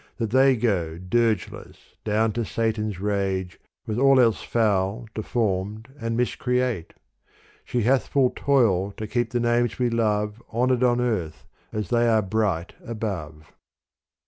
[0.17, 6.95] That they go dirgeless down to Satan's rage With all else foul deformed and miscreate:
[7.65, 12.07] She hath full toil to keep the names we love Honoured on earth as they
[12.09, 13.53] are bright above.